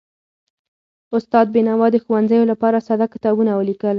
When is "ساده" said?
2.87-3.05